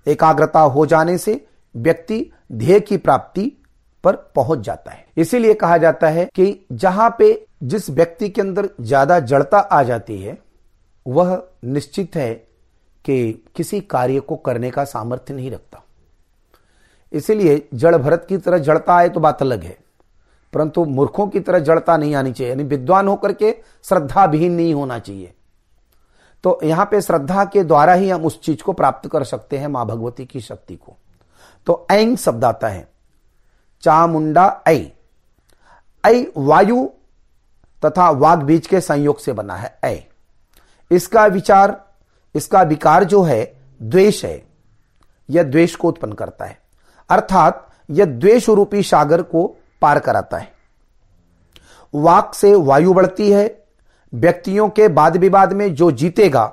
एकाग्रता 0.06 0.60
हो 0.60 0.86
जाने 0.86 1.16
से 1.18 1.44
व्यक्ति 1.74 2.24
ध्येय 2.52 2.80
की 2.80 2.96
प्राप्ति 2.98 3.52
पर 4.04 4.16
पहुँच 4.36 4.58
जाता 4.58 4.90
है। 4.90 5.04
इसीलिए 5.16 5.54
कहा 5.54 5.76
जाता 5.78 6.08
है 6.08 6.24
कि 6.26 6.66
जहाँ 6.72 7.14
पे 7.18 7.46
जिस 7.64 7.88
व्यक्ति 7.90 8.28
के 8.28 8.40
अंदर 8.40 8.68
ज़्यादा 8.80 9.18
जड़ता 9.20 9.58
आ 9.58 9.82
जाती 9.82 10.18
है, 10.18 10.38
वह 11.06 11.42
निश्चित 11.66 12.16
है 12.16 12.32
कि 13.04 13.32
किसी 13.56 13.80
कार्य 13.82 14.20
को 14.20 14.36
करने 14.36 14.70
का 14.70 14.84
सामर्थ्य 14.84 15.34
नहीं 15.34 15.50
रखता। 15.50 15.82
इसीलिए 17.12 17.68
जड़ 17.74 17.96
भरत 17.96 18.26
की 18.28 18.36
तरह 18.38 18.58
जड़ता 18.58 18.94
आए 18.94 19.08
तो 19.08 19.20
बात 19.20 19.42
अलग 19.42 19.62
है, 19.62 19.76
परंतु 20.52 20.84
मूर्खों 20.86 21.26
की 21.28 21.40
तरह 21.40 21.58
जड़ता 21.60 21.96
नहीं 21.96 22.14
आनी 22.14 22.32
चाहिए, 22.32 22.50
यानी 22.50 22.64
विद्वान 22.64 23.08
होकर 23.08 23.32
के 23.32 23.54
श्रद्धा 23.84 24.24
विहीन 24.24 24.52
नहीं 24.52 24.74
होना 24.74 24.98
चाहिए। 24.98 25.32
तो 26.46 26.60
यहाँ 26.62 26.88
पे 26.90 27.00
श्रद्धा 27.00 27.44
के 27.44 27.64
द्वारा 27.64 27.92
ही 27.92 28.10
हम 28.10 28.24
उस 28.24 28.42
चीज़ 28.42 28.62
को 28.62 28.72
प्राप्त 28.72 29.08
कर 29.08 29.24
सकते 29.24 29.58
हैं, 29.58 29.66
माँ 29.66 29.86
भगवती 29.86 30.26
की 30.26 30.40
शक्ति 30.40 30.76
को। 30.76 30.96
तो 31.66 31.86
ऐंग 31.90 32.16
शब्द 32.16 32.44
आता 32.44 32.68
है। 32.68 32.92
चामुंडा 33.82 34.62
ऐ। 34.66 34.84
ऐ 36.06 36.24
वायु 36.36 36.88
तथा 37.84 38.10
वाग 38.10 38.42
बीज 38.42 38.66
के 38.66 38.80
संयोग 38.80 39.18
से 39.18 39.32
बना 39.32 39.54
है 39.54 39.78
ऐ। 39.84 39.98
इसका 40.90 41.26
विचार, 41.26 41.88
इसका 42.34 42.62
विकार 42.62 43.04
जो 43.04 43.22
है, 43.22 43.60
द्वेष 43.82 44.24
है। 44.24 44.46
यह 45.30 45.42
द्वेष 45.42 45.74
को 45.74 45.88
उत्पन्न 45.88 46.12
करता 46.12 46.44
है। 46.44 46.60
अर्थात, 47.08 47.70
यह 47.90 48.04
द्वेष 48.04 48.48
रूपी 48.48 48.82
सागर 48.82 49.22
को 49.22 49.56
पार 49.82 49.98
कराता 49.98 50.36
है। 50.36 50.52
वाक 51.94 52.34
से 52.34 52.54
वायु 52.54 52.94
बढ़ती 52.94 53.32
है 53.32 53.65
व्यक्तियों 54.16 54.68
के 54.68 54.86
वाद 54.88 55.16
विवाद 55.16 55.52
में 55.52 55.74
जो 55.74 55.90
जीतेगा, 55.92 56.52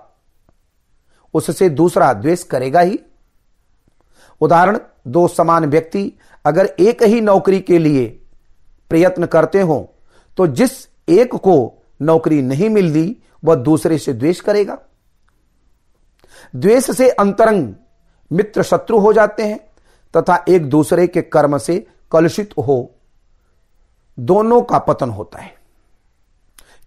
उससे 1.34 1.70
दूसरा 1.72 2.12
द्वेष 2.14 2.44
करेगा 2.44 2.80
ही। 2.80 3.00
उदाहरण, 4.42 4.80
दो 5.08 5.28
समान 5.28 5.66
व्यक्ति 5.66 6.12
अगर 6.46 6.66
एक 6.80 7.04
ही 7.04 7.22
नौकरी 7.22 7.60
के 7.62 7.78
लिए 7.80 8.06
प्रयत्न 8.92 9.26
करते 9.26 9.62
हो 9.62 9.90
तो 10.38 10.48
जिस 10.50 10.72
एक 11.10 11.36
को 11.36 11.56
नौकरी 12.02 12.42
नहीं 12.42 12.70
मिलती, 12.70 13.16
वह 13.44 13.56
दूसरे 13.56 13.98
से 13.98 14.14
द्वेष 14.14 14.40
करेगा। 14.40 14.78
द्वेष 16.54 16.90
से 16.92 17.10
अंतरंग 17.12 17.74
मित्र 18.32 18.64
शत्रु 18.64 19.00
हो 19.00 19.14
जाते 19.14 19.44
हैं, 19.44 19.60
तथा 20.14 20.44
एक 20.50 20.70
दूसरे 20.70 21.08
के 21.08 21.22
कर्म 21.24 21.58
से 21.58 21.86
कलुषित 22.12 22.54
हो, 22.58 22.96
दोनों 24.18 24.62
का 24.62 24.80
पतन 24.80 25.10
होता 25.10 25.40
है। 25.40 25.56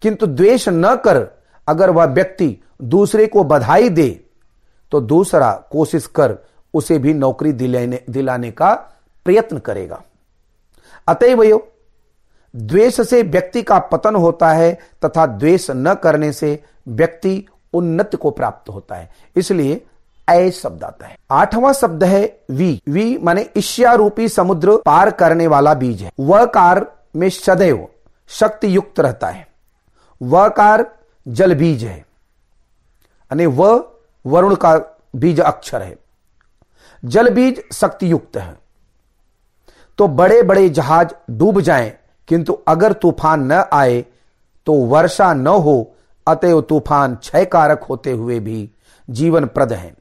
किंतु 0.02 0.26
द्वेष 0.26 0.68
न 0.68 0.94
कर 0.96 1.26
अगर 1.68 1.90
वह 1.90 2.04
व्यक्ति 2.04 2.56
दूसरे 2.82 3.26
को 3.26 3.44
बधाई 3.44 3.88
दे 3.88 4.08
तो 4.92 5.00
दूसरा 5.00 5.52
कोशिश 5.70 6.06
कर 6.06 6.36
उसे 6.74 6.98
भी 6.98 7.14
नौकरी 7.14 7.52
दिलाने 7.52 8.00
दिलाने 8.10 8.50
का 8.50 8.72
प्रयत्न 9.26 9.58
करेगा। 9.58 10.02
अतएव 11.08 11.60
द्वेष 12.54 13.00
से 13.00 13.22
व्यक्ति 13.22 13.62
का 13.62 13.78
पतन 13.78 14.14
होता 14.14 14.50
है 14.52 14.72
तथा 15.04 15.26
द्वेष 15.26 15.66
न 15.70 15.94
करने 15.94 16.32
से 16.32 16.62
व्यक्ति 16.88 17.46
उन्नति 17.72 18.16
को 18.16 18.30
प्राप्त 18.30 18.68
होता 18.68 18.94
है। 18.94 19.10
इसलिए 19.36 19.80
ऐ 20.28 20.50
शब्द 20.50 20.84
आता 20.84 21.06
है। 21.06 21.16
आठवां 21.30 21.72
शब्द 21.72 22.04
है 22.04 22.22
वी। 22.50 22.80
वी 22.88 23.18
माने 23.18 23.48
ईश्या 23.56 23.92
रूपी 23.94 24.28
समुद्र 24.28 24.76
पार 24.76 25.10
करने 25.10 25.46
वाला 25.46 25.74
बीज 25.74 26.02
है। 26.02 26.12
वह 26.20 26.44
कार 26.46 26.86
में 27.16 27.28
सदैव 27.30 27.86
शक्ति 28.30 28.74
युक्त 28.76 29.00
रहता 29.00 29.26
है। 29.26 29.46
वह 30.20 30.48
कार 30.48 30.86
जल 31.26 31.54
बीज 31.54 31.84
है। 31.84 31.96
यानी 31.96 33.46
वह 33.46 33.92
वरुण 34.24 34.54
का 34.54 34.76
बीज 35.16 35.40
अक्षर 35.40 35.82
है। 35.82 35.96
जल 37.02 37.30
बीज 37.30 37.62
शक्ति 37.72 38.10
युक्त 38.12 38.36
है। 38.36 38.56
तो 39.98 40.08
बड़े 40.08 40.42
बड़े 40.42 40.68
जहाज़ 40.68 41.14
डूब 41.30 41.60
जाएँ, 41.60 41.92
किंतु 42.28 42.52
अगर 42.68 42.92
तूफ़ान 42.92 43.52
न 43.52 43.64
आए 43.72 44.04
तो 44.66 44.72
वर्षा 44.72 45.32
न 45.34 45.46
हो, 45.46 45.94
अतएव 46.26 46.60
तूफ़ान 46.60 47.14
क्षय 47.16 47.44
कारक 47.44 47.84
होते 47.84 48.12
हुए 48.12 48.38
भी 48.40 48.70
जीवन 49.08 49.46
प्रद 49.46 49.72
है। 49.72 49.94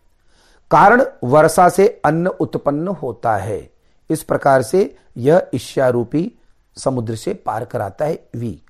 कारण 0.72 1.04
वर्षा 1.24 1.70
से 1.70 1.88
अन्न 2.06 2.28
उत्पन्न 2.28 2.88
होता 2.88 3.36
है। 3.38 3.70
इस 4.10 4.24
प्रकार 4.24 4.62
से 4.62 4.96
यह 5.18 5.48
ईश्यारूपी 5.54 6.32
समुद्र 6.78 7.16
से 7.16 7.34
पार 7.36 7.66
कराता 7.66 8.06
है। 8.06 8.28
वी. 8.36 8.62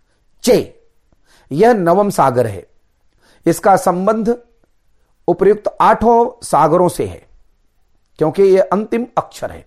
चे. 0.44 0.85
यह 1.52 1.74
नवम 1.74 2.10
सागर 2.10 2.48
है। 2.48 2.66
इसका 3.46 3.76
संबंध 3.78 4.36
उपयुक्त 5.28 5.76
आठों 5.82 6.46
सागरों 6.46 6.90
से 6.90 7.06
है, 7.06 7.22
क्योंकि 8.20 8.44
यह 8.44 8.70
अंतिम 8.74 9.06
अक्षर 9.18 9.52
है। 9.52 9.66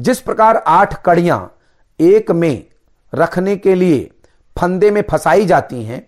जिस 0.00 0.20
प्रकार 0.20 0.56
आठ 0.56 1.02
कड़ियाँ 1.02 1.54
एक 2.00 2.30
में 2.30 2.64
रखने 3.12 3.56
के 3.56 3.74
लिए 3.74 4.10
फंदे 4.56 4.90
में 4.90 5.02
फंसाई 5.10 5.46
जाती 5.46 5.82
हैं, 5.84 6.06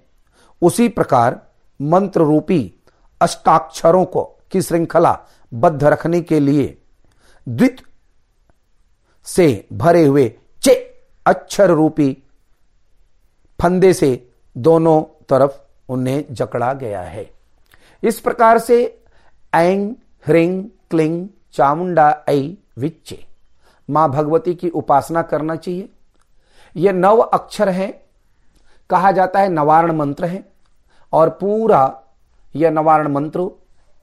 उसी 0.63 0.89
प्रकार 0.89 1.41
मंत्र 1.81 2.21
रूपी 2.21 2.75
अष्टाक्षरों 3.21 4.05
को 4.05 4.23
की 4.51 4.63
श्रृंखला 4.63 5.19
बद्ध 5.53 5.85
रखने 5.85 6.21
के 6.21 6.41
लिए 6.41 6.77
द्वित 7.47 7.81
से 9.27 9.67
भरे 9.73 10.05
हुए 10.05 10.29
चे 10.63 10.75
अक्षर 11.27 11.71
रूपी 11.71 12.13
फंदे 13.59 13.93
से 13.93 14.11
दोनों 14.57 15.25
तरफ़ 15.29 15.53
उन्हें 15.89 16.25
जकड़ा 16.31 16.73
गया 16.73 17.01
है। 17.01 17.31
इस 18.03 18.21
प्रकार 18.21 18.59
से 18.59 19.05
ऐंग, 19.55 19.95
ह्रिंग, 20.27 20.65
क्लिंग, 20.91 21.29
चामुंडा, 21.53 22.25
ऐ, 22.29 22.53
विच्चे। 22.79 23.27
माँ 23.91 24.11
भगवती 24.11 24.55
की 24.55 24.69
उपासना 24.69 25.23
करना 25.23 25.57
चाहिए। 25.57 25.89
यह 26.77 26.93
नव 26.93 27.19
अक्षर 27.19 27.69
है, 27.69 28.07
कहा 28.91 29.13
जाता 29.13 29.41
है 29.41 29.49
नवारण 29.49 29.93
मंत्र 29.93 30.25
है, 30.25 30.53
और 31.13 31.31
पूरा 31.31 32.01
यह 32.57 32.71
नवारण 32.71 33.09
मंत्र 33.09 33.51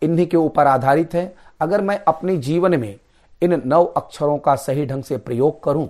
इन्हीं 0.02 0.28
के 0.28 0.38
ऊपर 0.38 0.68
आधारित 0.68 1.14
है। 1.14 1.36
अगर 1.60 1.82
मैं 1.82 2.04
अपने 2.08 2.38
जीवन 2.38 2.80
में 2.80 3.00
इन 3.42 3.62
नव 3.66 3.84
अक्षरों 3.84 4.38
का 4.38 4.56
सही 4.56 4.86
ढंग 4.86 5.04
से 5.04 5.18
प्रयोग 5.18 5.64
करूँ 5.64 5.90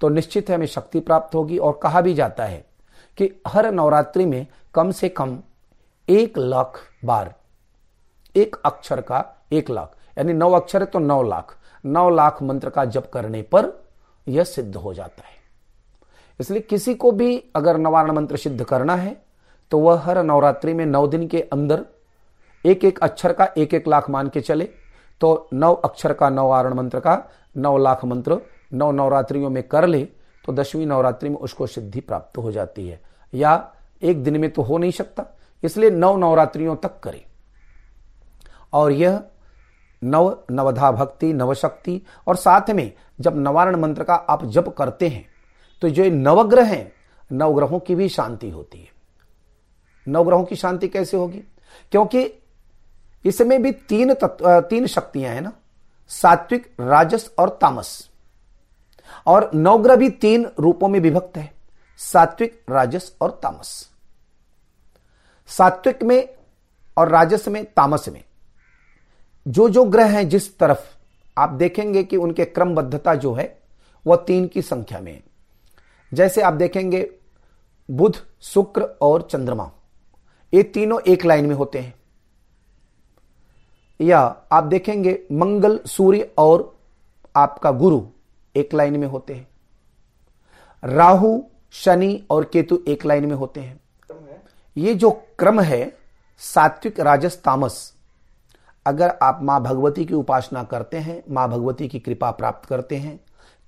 तो 0.00 0.08
निश्चित 0.08 0.50
है 0.50 0.56
हमें 0.56 0.66
शक्ति 0.66 1.00
प्राप्त 1.00 1.34
होगी 1.34 1.58
और 1.58 1.80
कहा 1.82 2.00
भी 2.00 2.14
जाता 2.14 2.44
है 2.44 2.64
कि 3.18 3.30
हर 3.48 3.70
नवरात्रि 3.72 4.26
में 4.26 4.46
कम 4.74 4.90
से 4.90 5.08
कम 5.08 5.38
एक 6.08 6.38
लाख 6.38 6.80
बार, 7.04 7.34
एक 8.34 8.56
अक्षर 8.64 9.00
का 9.00 9.24
एक 9.52 9.70
लाख, 9.70 9.94
यानी 10.18 10.32
नौ 10.32 10.50
अक्षर 10.52 10.82
है 10.82 10.86
तो 10.86 10.98
नौ 10.98 11.22
लाख 11.22 11.56
नौ 11.84 12.08
लाख 12.10 12.42
मंत्र 12.42 12.70
का 12.70 12.84
जप 12.84 13.10
करने 13.12 13.42
पर 13.44 13.72
यह 14.26 14.44
सिद्ध 14.44 14.76
हो 14.76 14.94
जाता 14.94 15.22
है। 15.22 15.32
इसलिए 16.40 16.60
किसी 16.60 16.94
को 16.94 17.10
भी 17.12 17.36
अगर 17.56 17.76
नवारण 17.78 18.10
मंत्र 18.10 18.36
सिद्ध 18.36 18.64
करना 18.64 18.96
है 18.96 19.16
तो 19.70 19.78
वह 19.78 20.00
हर 20.00 20.22
नवरात्रि 20.22 20.72
में 20.74 20.84
नौ 20.86 21.06
दिन 21.06 21.26
के 21.28 21.40
अंदर 21.52 21.84
एक 22.64 22.84
एक 22.84 22.98
अक्षर 22.98 23.32
का 23.32 23.48
एक 23.58 23.74
एक 23.74 23.88
लाख 23.88 24.08
मान 24.10 24.28
के 24.28 24.40
चले 24.40 24.64
तो 25.20 25.48
नौ 25.52 25.72
अक्षर 25.74 26.12
का 26.12 26.28
नौ 26.30 26.48
आरण 26.50 26.74
मंत्र 26.74 27.00
का 27.00 27.22
नौ 27.56 27.76
लाख 27.78 28.04
मंत्र 28.04 28.38
नौ 28.72 28.90
नवरात्रियों 28.92 29.50
में 29.50 29.62
कर 29.62 29.86
ले 29.86 30.06
तो 30.44 30.52
दसवीं 30.52 30.86
नवरात्रि 30.86 31.28
में 31.28 31.36
उसको 31.36 31.66
सिद्धि 31.66 32.00
प्राप्त 32.00 32.38
हो 32.38 32.52
जाती 32.52 32.88
है। 32.88 33.00
या 33.32 33.72
एक 34.02 34.22
दिन 34.24 34.40
में 34.40 34.50
तो 34.50 34.62
हो 34.62 34.78
नहीं 34.78 34.90
सकता, 34.90 35.24
इसलिए 35.62 35.90
नौ 35.90 36.16
नवरात्रियों 36.16 36.76
तक 36.76 36.98
करें। 37.00 37.20
और 38.72 38.92
यह 38.92 39.20
नव 40.02 40.36
नवधा 40.50 40.90
भक्ति, 40.92 41.32
नवशक्ति, 41.32 42.00
और 42.26 42.36
साथ 42.36 42.70
में 42.70 42.92
जब 43.20 43.36
नवारण 43.38 43.76
मंत्र 43.76 44.04
का 44.04 44.14
आप 44.14 44.44
जप 44.44 44.74
करते 44.78 45.08
हैं 45.08 45.26
तो 45.82 45.88
जो 45.88 46.04
नवग्रह 46.04 46.64
हैं, 46.64 46.92
नवग्रहों 47.30 47.78
की 47.78 47.94
भी 47.94 48.08
शांति 48.08 48.50
होती 48.50 48.78
है। 48.78 48.92
नवग्रहों 50.06 50.44
की 50.44 50.56
शांति 50.56 50.88
कैसे 50.88 51.16
होगी? 51.16 51.42
क्योंकि 51.92 52.28
इसमें 53.24 53.62
भी 53.62 53.72
तीन 53.72 54.12
तत्व, 54.14 54.60
तीन 54.60 54.86
शक्तियाँ 54.86 55.34
हैं 55.34 55.40
ना, 55.40 55.52
सात्विक, 56.10 56.66
राजस 56.80 57.30
और 57.38 57.48
तामस। 57.60 58.10
और 59.26 59.50
नवग्रह 59.54 59.96
भी 59.96 60.10
तीन 60.10 60.50
रूपों 60.60 60.88
में 60.88 61.00
विभक्त 61.00 61.36
है, 61.36 61.54
सात्विक, 61.98 62.64
राजस 62.70 63.16
और 63.20 63.40
तामस। 63.42 63.90
सात्विक 65.46 66.02
में 66.02 66.28
और 66.96 67.08
राजस 67.08 67.48
में, 67.48 67.64
तामस 67.64 68.08
में। 68.08 68.24
जो 69.48 69.68
जो 69.68 69.84
ग्रह 69.84 70.06
हैं 70.06 70.28
जिस 70.28 70.58
तरफ़, 70.58 70.96
आप 71.38 71.48
देखेंगे 71.48 72.02
कि 72.02 72.16
उनके 72.16 72.44
क्रमबद्धता 72.44 73.14
जो 73.14 73.34
है, 73.34 73.62
वह 74.06 74.16
तीन 74.16 74.46
की 74.46 74.62
संख्या 74.62 75.00
में 75.00 75.12
है। 75.12 75.22
जैसे 76.14 76.40
आप 76.40 76.54
देखेंगे, 76.54 77.10
बुध, 77.90 78.16
शुक्र 78.40 78.82
और 78.82 79.22
चंद्रमा, 79.22 79.70
ये 80.54 80.62
तीनों 80.62 81.00
एक 81.00 81.24
लाइन 81.24 81.46
में 81.46 81.54
होते 81.54 81.78
हैं। 81.78 81.94
या 84.00 84.36
आप 84.52 84.64
देखेंगे, 84.64 85.22
मंगल, 85.32 85.80
सूर्य 85.86 86.30
और 86.38 86.76
आपका 87.36 87.70
गुरु 87.70 88.06
एक 88.56 88.74
लाइन 88.74 88.96
में 88.96 89.06
होते 89.06 89.34
हैं। 89.34 89.48
राहु, 90.82 91.40
शनि 91.72 92.26
और 92.30 92.44
केतु 92.44 92.78
एक 92.88 93.04
लाइन 93.06 93.26
में 93.26 93.34
होते 93.34 93.60
हैं। 93.60 93.80
ये 94.76 94.94
जो 94.94 95.10
क्रम 95.38 95.60
है, 95.60 95.96
सात्विक 96.40 97.00
राजस 97.00 97.40
तामस, 97.42 97.92
अगर 98.86 99.16
आप 99.22 99.38
माँ 99.42 99.60
भगवती 99.62 100.04
की 100.04 100.14
उपासना 100.14 100.62
करते 100.62 100.96
हैं, 100.96 101.22
माँ 101.30 101.48
भगवती 101.48 101.88
की 101.88 101.98
कृपा 101.98 102.30
प्राप्त 102.30 102.68
करते 102.68 102.96
हैं 102.96 103.20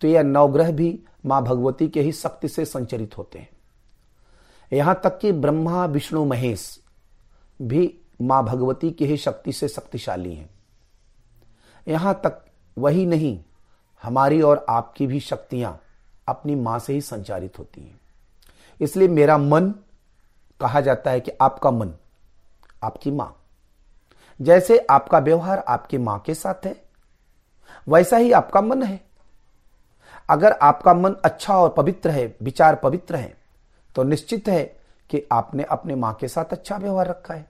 तो 0.02 0.09
यह 0.09 0.23
नवग्रह 0.23 0.71
भी 0.73 0.99
माँ 1.26 1.43
भगवती 1.43 1.88
के 1.88 2.00
ही 2.00 2.12
शक्ति 2.12 2.49
से 2.49 2.64
संचरित 2.64 3.16
होते 3.19 3.38
हैं। 3.38 3.49
यहाँ 4.73 5.00
तक 5.05 5.19
कि 5.19 5.33
ब्रह्मा, 5.33 5.85
विष्णु, 5.87 6.25
महेश 6.25 6.78
भी 7.61 7.95
माँ 8.21 8.43
भगवती 8.45 8.90
की 8.90 9.07
ही 9.07 9.16
शक्ति 9.16 9.52
से 9.52 9.69
शक्तिशाली 9.69 10.35
हैं। 10.35 10.49
यहाँ 11.87 12.14
तक 12.25 12.45
वही 12.76 13.07
नहीं 13.07 13.38
हमारी 14.03 14.41
और 14.43 14.65
आपकी 14.69 15.07
भी 15.07 15.21
शक्तियाँ 15.21 15.79
अपनी 16.29 16.55
माँ 16.55 16.79
से 16.79 16.93
ही 16.93 17.00
संचारित 17.00 17.59
होती 17.59 17.81
हैं। 17.81 18.00
इसलिए 18.81 19.09
मेरा 19.09 19.38
मन 19.38 19.73
कहा 20.61 20.81
जाता 20.81 21.11
है 21.11 21.21
कि 21.21 21.33
आपका 21.41 21.71
मन 21.71 21.93
आपकी 22.83 23.11
माँ। 23.11 23.35
जैसे 24.41 24.79
आपका 24.91 25.19
व्यवहार 25.19 25.59
आपकी 25.59 25.99
माँ 25.99 26.19
के 26.19 26.35
साथ 26.35 26.67
है, 26.67 26.75
वैसा 27.88 28.17
ही 28.17 28.33
आपका 28.33 28.61
मन 28.61 28.83
है। 28.83 29.00
अगर 30.29 30.53
आपका 30.53 30.95
मन 30.95 31.15
अच्छा 31.25 31.57
और 31.57 31.69
पवित्र 31.69 32.11
है, 32.11 32.26
विचार 32.43 32.75
पवित्र 32.75 33.17
है 33.17 33.37
तो 33.95 34.03
निश्चित 34.03 34.49
है 34.49 34.62
कि 35.11 35.23
आपने 35.33 35.62
अपने 35.62 35.95
माँ 35.95 36.12
के 36.15 36.29
साथ 36.29 36.45
अच्छा 36.45 36.76
व्यवहार 36.76 37.09
रखा 37.09 37.35
है। 37.35 37.47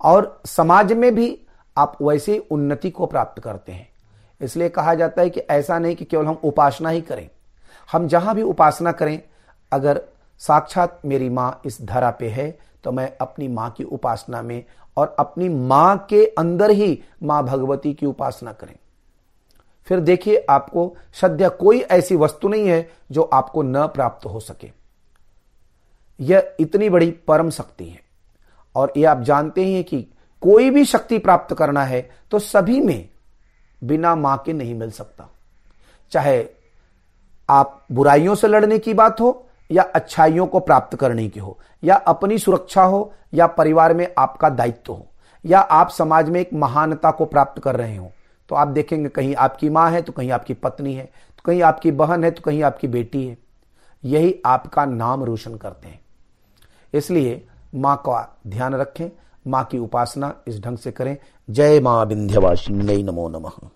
और 0.00 0.40
समाज 0.46 0.92
में 0.92 1.14
भी 1.14 1.38
आप 1.76 1.96
वैसे 2.02 2.38
उन्नति 2.50 2.90
को 2.90 3.06
प्राप्त 3.06 3.42
करते 3.42 3.72
हैं। 3.72 3.88
इसलिए 4.40 4.68
कहा 4.68 4.94
जाता 4.94 5.22
है 5.22 5.30
कि 5.30 5.40
ऐसा 5.40 5.78
नहीं 5.78 5.96
कि 5.96 6.04
केवल 6.04 6.26
हम 6.26 6.38
उपासना 6.44 6.88
ही 6.88 7.00
करें। 7.00 7.28
हम 7.88 8.06
जहाँ 8.08 8.34
भी 8.34 8.42
उपासना 8.42 8.92
करें, 8.92 9.20
अगर 9.72 10.00
साक्षात 10.40 11.00
मेरी 11.04 11.28
माँ 11.28 11.60
इस 11.66 11.80
धरा 11.82 12.10
पे 12.10 12.28
है 12.28 12.50
तो 12.84 12.92
मैं 12.92 13.10
अपनी 13.20 13.48
माँ 13.48 13.70
की 13.70 13.84
उपासना 13.84 14.42
में 14.42 14.64
और 14.96 15.14
अपनी 15.18 15.48
माँ 15.48 16.06
के 16.10 16.24
अंदर 16.28 16.70
ही 16.70 17.02
माँ 17.22 17.42
भगवती 17.44 17.92
की 17.94 18.06
उपासना 18.06 18.52
करें। 18.52 18.74
फिर 19.86 20.00
देखिए, 20.00 20.44
आपको 20.50 20.96
सद्य 21.20 21.48
कोई 21.50 21.80
ऐसी 21.80 22.16
वस्तु 22.16 22.48
नहीं 22.48 22.68
है 22.68 22.88
जो 23.10 23.22
आपको 23.22 23.62
न 23.62 23.86
प्राप्त 23.86 24.26
हो 24.26 24.40
सके। 24.40 24.70
यह 26.20 26.56
इतनी 26.60 26.88
बड़ी 26.90 27.10
परम 27.28 27.50
शक्ति 27.50 27.84
है। 27.84 28.00
और 28.74 28.92
ये 28.96 29.04
आप 29.04 29.20
जानते 29.20 29.64
हैं 29.66 29.84
कि 29.84 30.02
कोई 30.42 30.70
भी 30.70 30.84
शक्ति 30.84 31.18
प्राप्त 31.18 31.54
करना 31.54 31.84
है 31.84 32.00
तो 32.30 32.38
सभी 32.38 32.80
में 32.80 33.08
बिना 33.82 34.14
माँ 34.14 34.36
के 34.46 34.52
नहीं 34.52 34.74
मिल 34.74 34.90
सकता। 34.90 35.28
चाहे 36.12 36.44
आप 37.48 37.84
बुराइयों 37.92 38.34
से 38.34 38.48
लड़ने 38.48 38.78
की 38.78 38.94
बात 38.94 39.20
हो 39.20 39.46
या 39.70 39.82
अच्छाइयों 39.84 40.46
को 40.46 40.60
प्राप्त 40.60 40.96
करने 40.96 41.28
की 41.28 41.40
हो, 41.40 41.58
या 41.82 41.94
अपनी 41.96 42.38
सुरक्षा 42.38 42.82
हो, 42.82 43.12
या 43.34 43.46
परिवार 43.48 43.94
में 43.94 44.06
आपका 44.18 44.48
दायित्व 44.50 44.92
हो, 44.92 45.06
या 45.44 45.60
आप 45.60 45.90
समाज 45.90 46.28
में 46.30 46.40
एक 46.40 46.52
महानता 46.54 47.10
को 47.10 47.24
प्राप्त 47.24 47.62
कर 47.62 47.76
रहे 47.76 47.96
हो 47.96 48.10
तो 48.50 48.54
आप 48.54 48.68
देखेंगे 48.68 49.08
कहीं 49.08 49.34
आपकी 49.36 49.68
माँ 49.68 49.90
है 49.90 50.00
तो 50.02 50.12
कहीं 50.12 50.30
आपकी 50.30 50.54
पत्नी 50.54 50.94
है 50.94 51.04
तो 51.04 51.42
कहीं 51.44 51.62
आपकी 51.62 51.90
बहन 51.92 52.24
है 52.24 52.30
तो 52.30 52.42
कहीं 52.42 52.62
आपकी 52.62 52.88
बेटी 52.88 53.26
है। 53.26 53.36
यही 54.02 54.34
आपका 54.46 54.84
नाम 54.84 55.24
रोशन 55.24 55.56
करते 55.56 55.88
हैं। 55.88 56.00
इसलिए 56.94 57.46
माँ 57.74 57.96
का 57.98 58.38
ध्यान 58.46 58.74
रखें 58.74 59.08
माँ 59.46 59.64
की 59.64 59.78
उपासना 59.78 60.34
इस 60.48 60.60
ढंग 60.60 60.78
से 60.78 60.90
करें। 60.90 61.16
जय 61.50 61.80
माँ 61.80 62.04
विंध्यवासिनी 62.04 63.02
नमो 63.02 63.28
नमः। 63.28 63.68